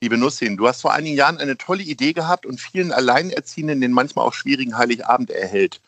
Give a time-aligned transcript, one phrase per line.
[0.00, 3.92] Liebe Nussin, du hast vor einigen Jahren eine tolle Idee gehabt und vielen Alleinerziehenden den
[3.92, 5.80] manchmal auch schwierigen Heiligabend erhält.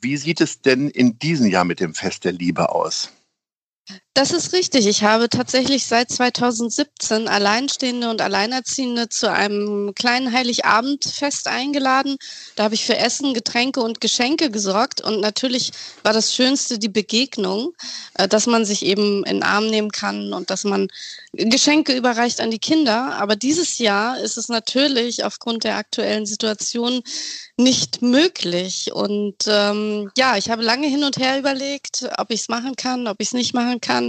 [0.00, 3.12] Wie sieht es denn in diesem Jahr mit dem Fest der Liebe aus?
[4.16, 4.86] Das ist richtig.
[4.86, 12.18] Ich habe tatsächlich seit 2017 Alleinstehende und Alleinerziehende zu einem kleinen Heiligabendfest eingeladen.
[12.54, 15.00] Da habe ich für Essen, Getränke und Geschenke gesorgt.
[15.00, 15.72] Und natürlich
[16.04, 17.72] war das Schönste die Begegnung,
[18.14, 20.86] äh, dass man sich eben in den Arm nehmen kann und dass man
[21.32, 23.16] Geschenke überreicht an die Kinder.
[23.16, 27.02] Aber dieses Jahr ist es natürlich aufgrund der aktuellen Situation
[27.56, 28.92] nicht möglich.
[28.92, 33.06] Und ähm, ja, ich habe lange hin und her überlegt, ob ich es machen kann,
[33.06, 34.03] ob ich es nicht machen kann.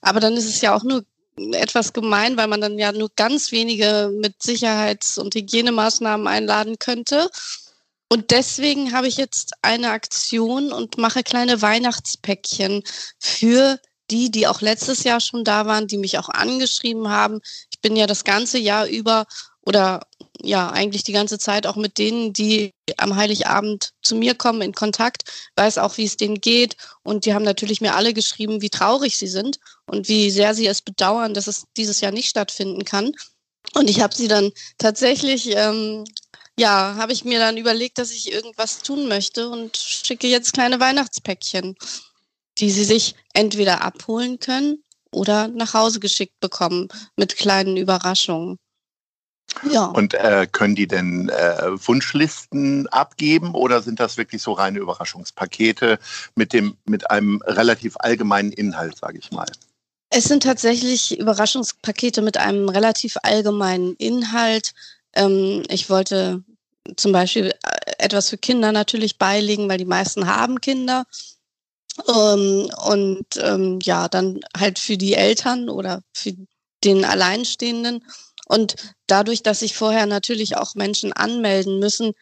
[0.00, 1.04] Aber dann ist es ja auch nur
[1.36, 7.28] etwas gemein, weil man dann ja nur ganz wenige mit Sicherheits- und Hygienemaßnahmen einladen könnte.
[8.08, 12.82] Und deswegen habe ich jetzt eine Aktion und mache kleine Weihnachtspäckchen
[13.18, 17.40] für die, die auch letztes Jahr schon da waren, die mich auch angeschrieben haben.
[17.72, 19.26] Ich bin ja das ganze Jahr über
[19.62, 20.00] oder
[20.42, 24.72] ja, eigentlich die ganze Zeit auch mit denen, die am Heiligabend zu mir kommen, in
[24.72, 25.24] Kontakt,
[25.56, 26.76] weiß auch, wie es denen geht.
[27.02, 30.66] Und die haben natürlich mir alle geschrieben, wie traurig sie sind und wie sehr sie
[30.66, 33.12] es bedauern, dass es dieses Jahr nicht stattfinden kann.
[33.74, 36.04] Und ich habe sie dann tatsächlich, ähm,
[36.58, 40.80] ja, habe ich mir dann überlegt, dass ich irgendwas tun möchte und schicke jetzt kleine
[40.80, 41.76] Weihnachtspäckchen,
[42.58, 48.58] die sie sich entweder abholen können oder nach Hause geschickt bekommen mit kleinen Überraschungen.
[49.70, 49.86] Ja.
[49.86, 55.98] Und äh, können die denn äh, Wunschlisten abgeben oder sind das wirklich so reine Überraschungspakete
[56.34, 59.46] mit, dem, mit einem relativ allgemeinen Inhalt, sage ich mal?
[60.10, 64.72] Es sind tatsächlich Überraschungspakete mit einem relativ allgemeinen Inhalt.
[65.14, 66.42] Ähm, ich wollte
[66.96, 71.04] zum Beispiel äh, etwas für Kinder natürlich beilegen, weil die meisten haben Kinder.
[72.08, 76.32] Ähm, und ähm, ja, dann halt für die Eltern oder für
[76.82, 78.04] den Alleinstehenden.
[78.46, 82.12] Und dadurch, dass sich vorher natürlich auch Menschen anmelden müssen,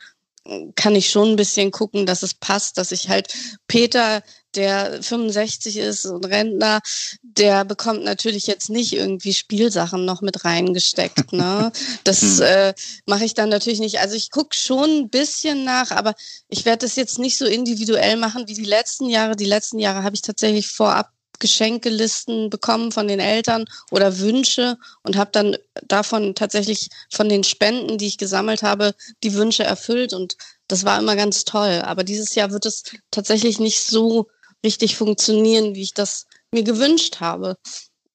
[0.75, 3.33] kann ich schon ein bisschen gucken, dass es passt, dass ich halt
[3.69, 4.23] Peter,
[4.55, 6.81] der 65 ist und Rentner,
[7.23, 11.33] der bekommt natürlich jetzt nicht irgendwie Spielsachen noch mit reingesteckt.
[11.33, 11.73] Ne?
[12.05, 12.43] Das hm.
[12.43, 12.75] äh,
[13.07, 14.01] mache ich dann natürlich nicht.
[14.01, 16.15] Also ich gucke schon ein bisschen nach, aber
[16.49, 19.37] ich werde das jetzt nicht so individuell machen wie die letzten Jahre.
[19.37, 21.11] Die letzten Jahre habe ich tatsächlich vorab
[21.43, 25.57] Geschenkelisten bekommen von den Eltern oder Wünsche und habe dann
[25.89, 28.95] davon tatsächlich von den Spenden, die ich gesammelt habe,
[29.25, 30.37] die Wünsche erfüllt und
[30.69, 31.83] das war immer ganz toll.
[31.85, 34.29] Aber dieses Jahr wird es tatsächlich nicht so
[34.65, 37.57] richtig funktionieren, wie ich das mir gewünscht habe.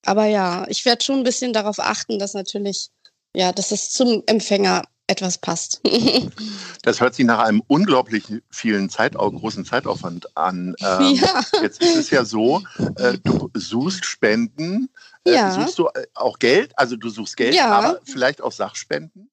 [0.06, 2.92] Aber ja, ich werde schon ein bisschen darauf achten, dass natürlich,
[3.36, 5.82] ja, dass es zum Empfänger etwas passt.
[6.84, 10.76] das hört sich nach einem unglaublich vielen Zeitau großen Zeitaufwand an.
[10.80, 11.42] Ähm, ja.
[11.62, 12.62] Jetzt ist es ja so,
[12.98, 14.90] äh, du suchst Spenden.
[15.24, 15.52] Äh, ja.
[15.52, 16.78] Suchst du äh, auch Geld?
[16.78, 17.72] Also du suchst Geld, ja.
[17.72, 19.30] aber vielleicht auch Sachspenden?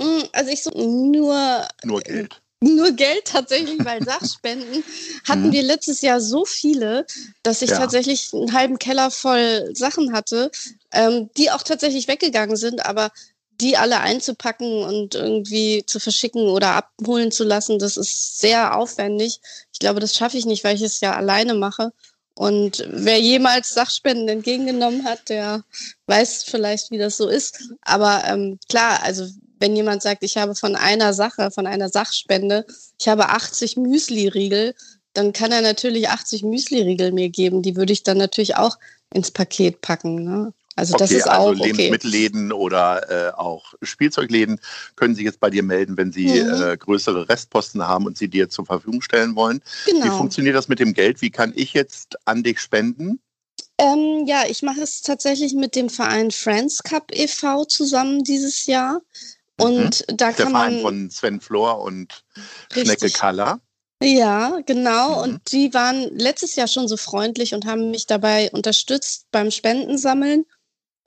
[0.00, 2.42] Mm, also ich suche nur, nur Geld.
[2.60, 4.82] Nur Geld tatsächlich, weil Sachspenden
[5.28, 5.52] hatten mhm.
[5.52, 7.06] wir letztes Jahr so viele,
[7.44, 7.78] dass ich ja.
[7.78, 10.50] tatsächlich einen halben Keller voll Sachen hatte,
[10.92, 13.12] ähm, die auch tatsächlich weggegangen sind, aber
[13.60, 19.40] die alle einzupacken und irgendwie zu verschicken oder abholen zu lassen, das ist sehr aufwendig.
[19.72, 21.92] Ich glaube, das schaffe ich nicht, weil ich es ja alleine mache.
[22.34, 25.64] Und wer jemals Sachspenden entgegengenommen hat, der
[26.06, 27.72] weiß vielleicht, wie das so ist.
[27.80, 29.26] Aber ähm, klar, also
[29.58, 32.64] wenn jemand sagt, ich habe von einer Sache, von einer Sachspende,
[32.96, 34.76] ich habe 80 Müsli-Riegel,
[35.14, 37.62] dann kann er natürlich 80 Müsli-Riegel mir geben.
[37.62, 38.78] Die würde ich dann natürlich auch
[39.12, 40.22] ins Paket packen.
[40.22, 40.52] Ne?
[40.78, 42.62] Also das ist auch also Lebensmittelläden okay.
[42.62, 44.60] oder äh, auch Spielzeugläden
[44.94, 46.62] können sich jetzt bei dir melden, wenn sie mhm.
[46.62, 49.60] äh, größere Restposten haben und sie dir zur Verfügung stellen wollen.
[49.86, 50.04] Genau.
[50.04, 51.20] Wie funktioniert das mit dem Geld?
[51.20, 53.18] Wie kann ich jetzt an dich spenden?
[53.76, 57.64] Ähm, ja, ich mache es tatsächlich mit dem Verein Friends Cup e.V.
[57.64, 59.00] zusammen dieses Jahr.
[59.56, 60.16] Und mhm.
[60.16, 60.82] da Der kann Verein man.
[60.82, 62.22] von Sven Flor und
[62.70, 63.14] Schnecke Richtig.
[63.14, 63.58] Kalla.
[64.00, 65.16] Ja, genau.
[65.16, 65.22] Mhm.
[65.22, 70.44] Und die waren letztes Jahr schon so freundlich und haben mich dabei unterstützt beim Spendensammeln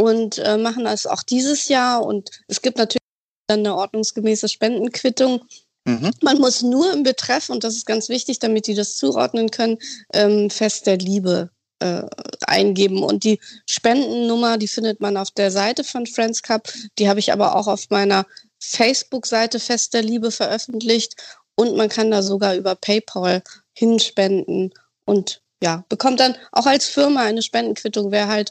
[0.02, 2.04] und äh, machen das auch dieses Jahr.
[2.04, 2.98] Und es gibt natürlich
[3.46, 5.44] dann eine ordnungsgemäße Spendenquittung.
[5.86, 6.12] Mhm.
[6.24, 9.78] Man muss nur im Betreff, und das ist ganz wichtig, damit die das zuordnen können,
[10.14, 12.02] ähm, Fest der Liebe äh,
[12.48, 13.04] eingeben.
[13.04, 16.74] Und die Spendennummer, die findet man auf der Seite von Friends Cup.
[16.98, 18.26] Die habe ich aber auch auf meiner
[18.58, 21.14] Facebook-Seite Fest der Liebe veröffentlicht.
[21.54, 23.44] Und man kann da sogar über PayPal
[23.74, 24.74] hinspenden
[25.06, 28.50] und ja, bekommt dann auch als Firma eine Spendenquittung, wer halt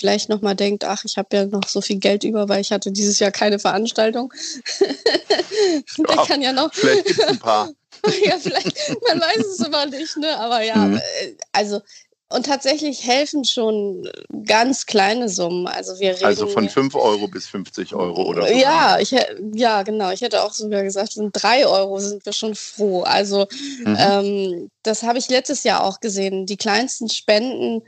[0.00, 2.90] vielleicht nochmal denkt, ach, ich habe ja noch so viel Geld über, weil ich hatte
[2.90, 4.32] dieses Jahr keine Veranstaltung.
[5.98, 7.68] Der Ja, kann ja noch Vielleicht gibt es ein paar.
[8.24, 8.74] ja, vielleicht,
[9.08, 10.38] man weiß es immer nicht, ne?
[10.38, 10.96] Aber ja, Mhm.
[10.96, 11.80] äh, also
[12.32, 14.08] und tatsächlich helfen schon
[14.46, 15.66] ganz kleine Summen.
[15.66, 16.24] Also wir reden.
[16.26, 18.54] Also von 5 Euro bis 50 Euro oder so.
[18.54, 20.12] Ja, ich, hä- ja, genau.
[20.12, 23.02] Ich hätte auch sogar gesagt, sind drei Euro sind wir schon froh.
[23.02, 23.48] Also
[23.84, 23.96] Mhm.
[23.98, 26.46] ähm, das habe ich letztes Jahr auch gesehen.
[26.46, 27.82] Die kleinsten Spenden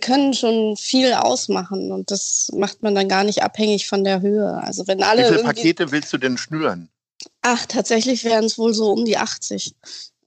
[0.00, 4.54] können schon viel ausmachen und das macht man dann gar nicht abhängig von der Höhe.
[4.62, 6.90] Also wenn Wie alle viele irgendwie, Pakete willst du denn schnüren?
[7.42, 9.74] ach, tatsächlich wären es wohl so um die 80.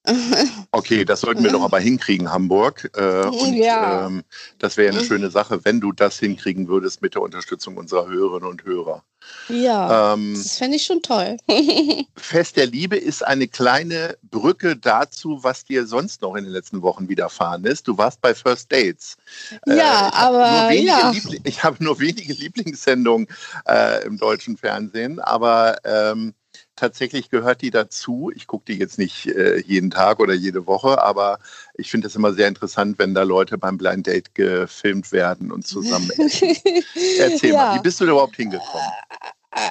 [0.71, 2.89] Okay, das sollten wir doch aber hinkriegen, Hamburg.
[2.95, 4.07] Äh, und Ja.
[4.07, 4.23] ähm,
[4.59, 8.47] das wäre eine schöne Sache, wenn du das hinkriegen würdest mit der Unterstützung unserer Hörerinnen
[8.49, 9.03] und Hörer.
[9.49, 11.37] ja, Ähm, das fände ich schon toll.
[12.17, 16.81] Fest der Liebe ist eine kleine Brücke dazu, was dir sonst noch in den letzten
[16.81, 17.87] Wochen widerfahren ist.
[17.87, 19.17] Du warst bei First Dates.
[19.65, 21.11] Ja, ich hab aber ja.
[21.43, 23.27] Ich habe nur wenige Lieblingssendungen
[23.67, 26.33] äh, im deutschen Fernsehen, aber ähm,
[26.77, 28.31] tatsächlich gehört die dazu.
[28.33, 31.39] Ich gucke die jetzt nicht äh, jeden Tag oder jede Woche, aber
[31.75, 35.67] ich finde es immer sehr interessant, wenn da Leute beim Blind Date gefilmt werden und
[35.67, 36.55] zusammen essen.
[37.19, 37.57] Erzähl Ja.
[37.57, 38.91] mal, wie bist du überhaupt hingekommen?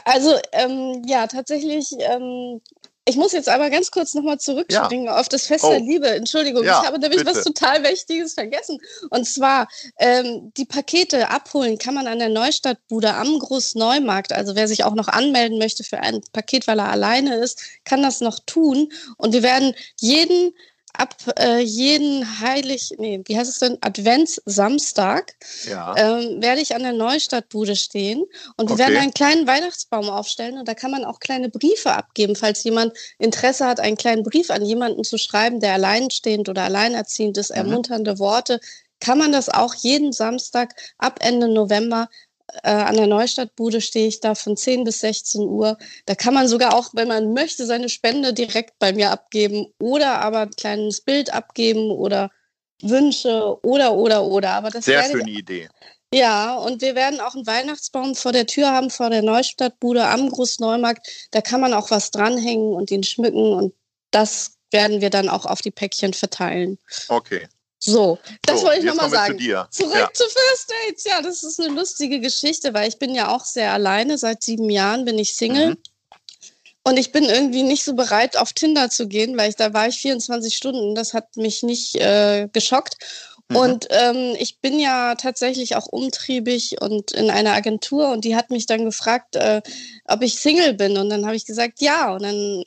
[0.05, 2.61] Also, ähm, ja, tatsächlich, ähm,
[3.09, 5.71] ich muss jetzt aber ganz kurz nochmal zurückspringen auf das Fest Oh.
[5.71, 6.09] der Liebe.
[6.09, 7.37] Entschuldigung, Ja, ich habe nämlich bitte.
[7.37, 8.79] was total Wichtiges vergessen.
[9.11, 9.69] Und zwar,
[9.99, 14.33] ähm, die Pakete abholen kann man an der Neustadtbude am Großneumarkt.
[14.33, 18.03] Also wer sich auch noch anmelden möchte für ein Paket, weil er alleine ist, kann
[18.03, 18.93] das noch tun.
[19.17, 20.53] Und wir werden jeden
[20.99, 25.35] ab äh, jeden Heilig, nee, wie heißt es denn, Adventssamstag
[25.65, 25.95] Ja.
[25.97, 28.25] ähm, werde ich an der Neustadtbude stehen
[28.57, 28.79] und wir Okay.
[28.79, 32.93] werden einen kleinen Weihnachtsbaum aufstellen und da kann man auch kleine Briefe abgeben, falls jemand
[33.19, 37.57] Interesse hat, einen kleinen Brief an jemanden zu schreiben, der alleinstehend oder alleinerziehend ist, Mhm.
[37.57, 38.61] ermunternde Worte,
[39.01, 42.09] kann man das auch jeden Samstag ab Ende November
[42.63, 45.79] äh, an der Neustadtbude stehe ich da von 10 bis 16 Uhr.
[46.07, 50.21] Da kann man sogar auch, wenn man möchte, seine Spende direkt bei mir abgeben oder
[50.21, 52.31] aber ein kleines Bild abgeben oder
[52.83, 54.51] Wünsche oder oder oder.
[54.53, 55.69] Aber das Sehr werde ich schöne Idee.
[56.13, 60.31] ja, und wir werden auch einen Weihnachtsbaum vor der Tür haben, vor der Neustadtbude am
[60.31, 61.29] Großneumarkt.
[61.33, 63.75] Da kann man auch was dranhängen und ihn schmücken und
[64.11, 66.79] das werden wir dann auch auf die Päckchen verteilen.
[67.09, 67.49] Okay.
[67.87, 69.39] So, das so, wollte ich nochmal sagen.
[69.39, 69.69] zu dir.
[69.71, 70.13] Zurück Ja.
[70.13, 71.05] zu First Dates.
[71.05, 74.19] Ja, das ist eine lustige Geschichte, weil ich bin ja auch sehr alleine.
[74.19, 75.71] Seit sieben Jahren bin ich Single.
[75.71, 75.77] Mhm.
[76.83, 79.89] Und ich bin irgendwie nicht so bereit, auf Tinder zu gehen, weil ich da war
[79.89, 80.95] ich 24 Stunden.
[80.95, 82.97] Das hat mich nicht äh, geschockt.
[83.49, 83.57] Mhm.
[83.57, 88.51] Und ähm, ich bin ja tatsächlich auch umtriebig und in einer Agentur und die hat
[88.51, 89.63] mich dann gefragt, äh,
[90.05, 90.99] ob ich Single bin.
[90.99, 92.13] Und dann habe ich gesagt, ja.
[92.15, 92.65] Und dann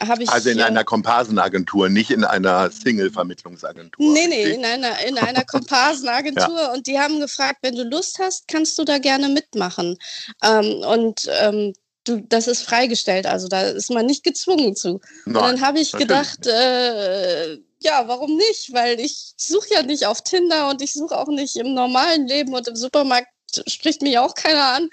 [0.00, 0.28] habe ich.
[0.28, 4.12] Also in äh, einer Komparsenagentur, nicht in einer Single-Vermittlungsagentur.
[4.12, 4.54] Nee, nee, richtig?
[4.58, 6.72] in einer, in einer Komparsenagentur.
[6.72, 9.98] Und die haben gefragt, wenn du Lust hast, kannst du da gerne mitmachen.
[10.42, 11.72] Ähm, und ähm,
[12.04, 15.00] du, das ist freigestellt, also da ist man nicht gezwungen zu.
[15.26, 18.72] Und Nein, dann habe ich gedacht, äh, ja, warum nicht?
[18.72, 22.54] Weil ich suche ja nicht auf Tinder und ich suche auch nicht im normalen Leben
[22.54, 23.28] und im Supermarkt
[23.68, 24.88] spricht mich auch keiner an.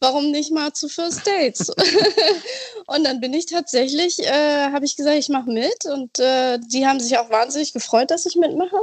[0.00, 1.68] Warum nicht mal zu First Dates?
[2.86, 6.86] und dann bin ich tatsächlich, äh, habe ich gesagt, ich mache mit und äh, die
[6.86, 8.78] haben sich auch wahnsinnig gefreut, dass ich mitmache.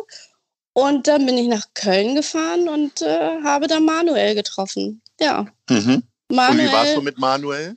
[0.73, 5.01] Und dann bin ich nach Köln gefahren und äh, habe da Manuel getroffen.
[5.19, 6.03] Ja, Mhm.
[6.29, 6.67] Und Manuel.
[6.67, 7.75] wie warst du mit Manuel?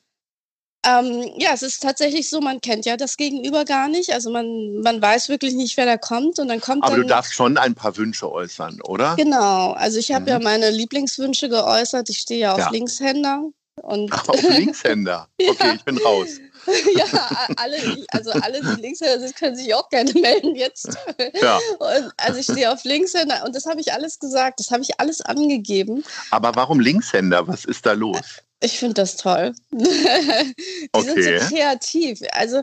[0.86, 4.12] Ähm, ja, es ist tatsächlich so, man kennt ja das Gegenüber gar nicht.
[4.12, 7.02] Also man, man weiß wirklich nicht, wer da kommt und dann kommt Aber dann.
[7.02, 9.16] du darfst schon ein paar Wünsche äußern, oder?
[9.16, 10.28] Genau, also ich habe Mhm.
[10.28, 12.08] ja meine Lieblingswünsche geäußert.
[12.10, 12.70] Ich stehe ja auf Ja.
[12.70, 13.50] Linkshänder
[13.82, 15.28] und Auf Linkshänder.
[15.48, 16.28] Okay, ich bin raus.
[16.96, 20.96] ja, alle, also alle, die Linkshänder sind, können sich auch gerne melden jetzt.
[21.40, 21.58] Ja.
[21.78, 24.98] Und, also ich stehe auf Linkshänder und das habe ich alles gesagt, das habe ich
[24.98, 26.04] alles angegeben.
[26.30, 27.46] Aber warum Linkshänder?
[27.46, 28.42] Was ist da los?
[28.60, 29.54] Ich finde das toll.
[29.70, 30.46] die sind
[30.92, 31.38] Okay.
[31.38, 32.20] so kreativ.
[32.32, 32.62] Also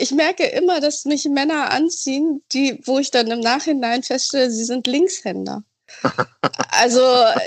[0.00, 4.64] ich merke immer, dass mich Männer anziehen, die, wo ich dann im Nachhinein feststelle, sie
[4.64, 5.64] sind Linkshänder.
[6.70, 7.00] Also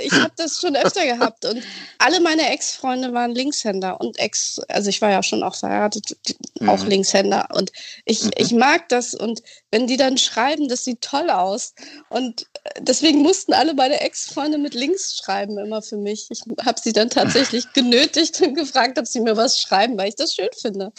[0.04, 1.62] ich habe das schon öfter gehabt und
[1.98, 6.18] alle meine Ex-Freunde waren Linkshänder und Ex, also ich war ja schon auch verheiratet,
[6.60, 6.70] mhm.
[6.70, 7.72] auch Linkshänder und
[8.06, 8.32] ich, mhm.
[8.38, 9.42] ich mag das und
[9.72, 11.74] wenn die dann schreiben, das sieht toll aus
[12.10, 12.48] und
[12.80, 16.28] deswegen mussten alle meine Ex-Freunde mit links schreiben immer für mich.
[16.30, 20.16] Ich habe sie dann tatsächlich genötigt und gefragt, ob sie mir was schreiben, weil ich
[20.16, 20.92] das schön finde.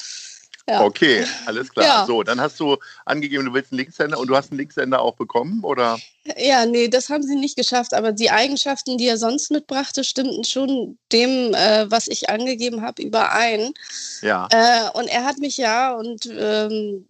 [0.68, 0.84] Ja.
[0.84, 1.87] Okay, alles klar.
[1.87, 2.06] Ja.
[2.06, 5.14] So, dann hast du angegeben, du willst einen Linkshänder und du hast einen Linkshänder auch
[5.14, 5.98] bekommen, oder?
[6.37, 10.44] Ja, nee, das haben sie nicht geschafft, aber die Eigenschaften, die er sonst mitbrachte, stimmten
[10.44, 13.72] schon dem, äh, was ich angegeben habe, überein.
[14.20, 14.46] Ja.
[14.50, 17.06] Äh, und er hat mich ja und ähm,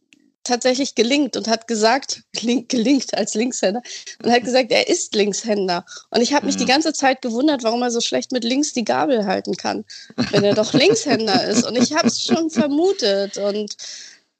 [0.48, 3.82] tatsächlich gelingt und hat gesagt, gelingt als Linkshänder,
[4.22, 5.84] und hat gesagt, er ist Linkshänder.
[6.10, 6.60] Und ich habe mich mhm.
[6.60, 9.84] die ganze Zeit gewundert, warum er so schlecht mit links die Gabel halten kann,
[10.30, 11.66] wenn er doch Linkshänder ist.
[11.66, 13.38] Und ich habe es schon vermutet.
[13.38, 13.76] Und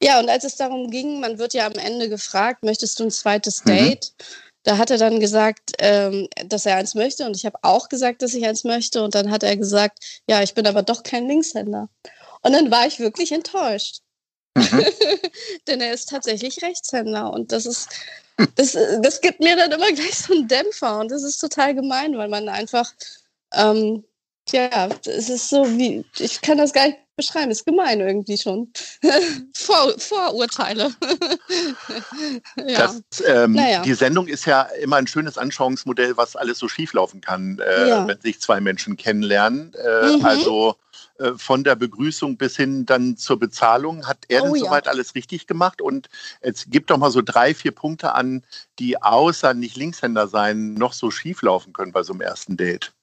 [0.01, 3.11] ja, und als es darum ging, man wird ja am Ende gefragt, möchtest du ein
[3.11, 3.69] zweites mhm.
[3.69, 4.13] Date?
[4.17, 4.23] Mhm.
[4.63, 8.21] Da hat er dann gesagt, ähm, dass er eins möchte und ich habe auch gesagt,
[8.21, 11.27] dass ich eins möchte und dann hat er gesagt, ja, ich bin aber doch kein
[11.27, 11.87] Linkshänder.
[12.41, 14.01] Und dann war ich wirklich enttäuscht.
[14.59, 14.85] Mhm.
[15.67, 17.89] Denn er ist tatsächlich Rechtshänder und das ist,
[18.55, 22.17] das, das gibt mir dann immer gleich so einen Dämpfer und das ist total gemein,
[22.17, 22.91] weil man einfach,
[23.53, 24.03] ähm,
[24.49, 28.71] ja, es ist so wie, ich kann das gar nicht beschreiben, ist gemein irgendwie schon.
[29.53, 30.91] Vor, Vorurteile.
[32.65, 32.77] ja.
[32.77, 33.81] das, ähm, naja.
[33.81, 38.07] Die Sendung ist ja immer ein schönes Anschauungsmodell, was alles so schieflaufen kann, äh, ja.
[38.07, 39.73] wenn sich zwei Menschen kennenlernen.
[39.73, 40.25] Äh, mhm.
[40.25, 40.75] Also
[41.35, 44.07] von der Begrüßung bis hin dann zur Bezahlung.
[44.07, 44.91] Hat er denn oh, soweit ja.
[44.91, 45.81] alles richtig gemacht?
[45.81, 46.09] Und
[46.41, 48.43] es gibt doch mal so drei, vier Punkte an,
[48.79, 52.93] die außer nicht Linkshänder sein noch so schief laufen können bei so einem ersten Date.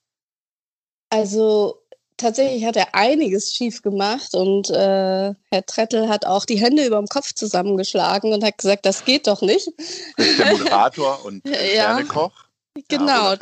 [1.09, 1.81] Also
[2.17, 6.97] tatsächlich hat er einiges schief gemacht und äh, Herr Trettel hat auch die Hände über
[6.97, 9.71] dem Kopf zusammengeschlagen und hat gesagt, das geht doch nicht.
[10.17, 11.43] Der Moderator und
[11.75, 12.01] ja.
[12.03, 12.46] Koch.
[12.87, 13.35] Genau.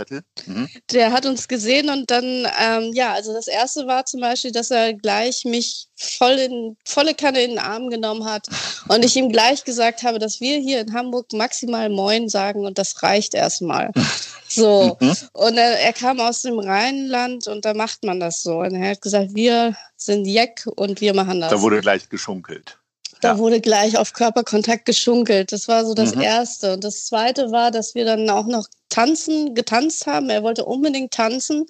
[0.46, 0.70] Mhm.
[0.92, 4.72] Der hat uns gesehen und dann, ähm, ja, also das erste war zum Beispiel, dass
[4.72, 8.48] er gleich mich voll in, volle Kanne in den Arm genommen hat
[8.88, 12.78] und ich ihm gleich gesagt habe, dass wir hier in Hamburg maximal Moin sagen und
[12.78, 13.92] das reicht erstmal.
[14.48, 14.96] So.
[15.02, 15.16] Mhm.
[15.34, 18.60] Und er, er, kam aus dem Rheinland und da macht man das so.
[18.60, 21.50] Und er hat gesagt, wir sind Jeck und wir machen das.
[21.50, 22.78] Da wurde gleich geschunkelt.
[23.22, 23.38] Da ja.
[23.38, 25.52] wurde gleich auf Körperkontakt geschunkelt.
[25.52, 26.22] Das war so das mhm.
[26.22, 26.74] Erste.
[26.74, 30.30] Und das Zweite war, dass wir dann auch noch tanzen, getanzt haben.
[30.30, 31.66] Er wollte unbedingt tanzen.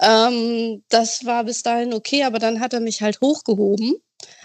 [0.00, 3.94] Ähm, das war bis dahin okay, aber dann hat er mich halt hochgehoben.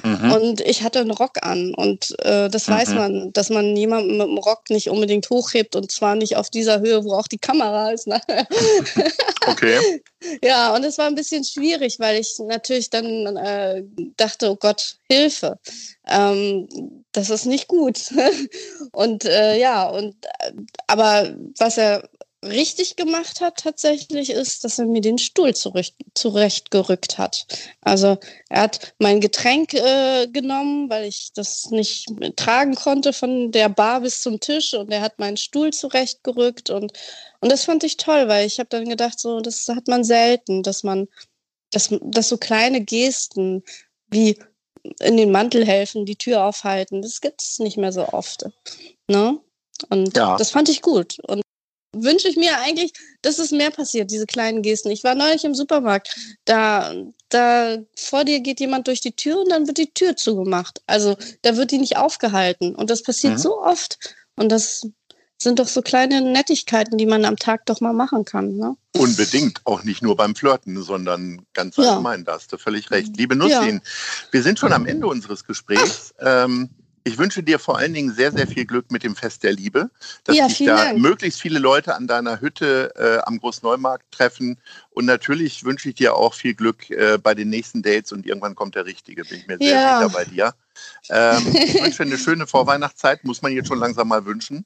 [0.04, 0.32] Mhm.
[0.32, 1.74] Und ich hatte einen Rock an.
[1.74, 2.74] Und äh, das mhm.
[2.74, 6.50] weiß man, dass man jemanden mit dem Rock nicht unbedingt hochhebt und zwar nicht auf
[6.50, 8.08] dieser Höhe, wo auch die Kamera ist.
[8.08, 8.22] Ne?
[9.48, 10.02] okay.
[10.42, 13.84] Ja, und es war ein bisschen schwierig, weil ich natürlich dann äh,
[14.16, 15.60] dachte, oh Gott, Hilfe.
[16.08, 18.00] Ähm, das ist nicht gut.
[18.94, 20.54] und äh, ja, und äh,
[20.88, 22.08] aber was er
[22.44, 27.46] richtig gemacht hat tatsächlich ist, dass er mir den Stuhl zurecht, zurechtgerückt hat.
[27.82, 28.18] Also
[28.50, 34.02] er hat mein Getränk äh, genommen, weil ich das nicht tragen konnte von der Bar
[34.02, 36.94] bis zum Tisch und er hat meinen Stuhl zurechtgerückt und
[37.42, 40.64] und das fand ich toll, weil ich habe dann gedacht, so das hat man selten,
[40.64, 41.08] dass man
[41.72, 43.64] dass, dass so kleine Gesten
[44.08, 44.38] wie
[45.00, 48.46] in den Mantel helfen, die Tür aufhalten, das gibt es nicht mehr so oft.
[49.08, 49.40] Ne?
[49.90, 50.38] Und ja.
[50.38, 51.20] das fand ich gut.
[51.28, 51.43] Und
[51.94, 54.92] wünsche ich mir eigentlich, dass es mehr passiert, diese kleinen Gesten.
[54.92, 56.94] Ich war neulich im Supermarkt, da,
[57.30, 60.82] da vor dir geht jemand durch die Tür und dann wird die Tür zugemacht.
[60.88, 62.76] Also da wird die nicht aufgehalten.
[62.76, 63.40] Und das passiert mhm.
[63.40, 64.00] so oft.
[64.36, 64.88] Und das
[65.44, 68.56] sind doch so kleine Nettigkeiten, die man am Tag doch mal machen kann.
[68.56, 68.76] Ne?
[68.96, 71.92] Unbedingt, auch nicht nur beim Flirten, sondern ganz ja.
[71.92, 73.16] allgemein, da hast du völlig recht.
[73.18, 73.92] Liebe Nussin, ja.
[74.32, 76.14] wir sind schon am Ende unseres Gesprächs.
[76.20, 76.70] Ähm,
[77.04, 79.90] ich wünsche dir vor allen Dingen sehr, sehr viel Glück mit dem Fest der Liebe,
[80.24, 81.00] dass ja, sich da Dank.
[81.00, 84.58] möglichst viele Leute an deiner Hütte äh, am Großneumarkt treffen.
[84.92, 88.56] Und natürlich wünsche ich dir auch viel Glück äh, bei den nächsten Dates und irgendwann
[88.56, 89.98] kommt der Richtige, bin ich mir sehr ja.
[89.98, 90.54] sicher bei dir.
[91.10, 94.66] Ähm, ich wünsche eine schöne Vorweihnachtszeit, muss man jetzt schon langsam mal wünschen.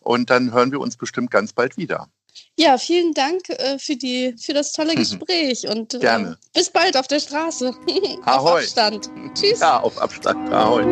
[0.00, 2.08] Und dann hören wir uns bestimmt ganz bald wieder.
[2.56, 6.38] Ja, vielen Dank äh, für, die, für das tolle Gespräch und äh, Gerne.
[6.54, 7.74] bis bald auf der Straße.
[8.26, 9.10] auf Abstand.
[9.34, 9.60] Tschüss.
[9.60, 10.52] Ja, auf Abstand.
[10.52, 10.84] Ahoi.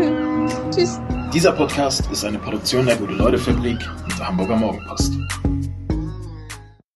[0.74, 0.98] Tschüss.
[1.32, 5.12] Dieser Podcast ist eine Produktion der Gute-Leute-Fabrik und der Hamburger Morgenpost.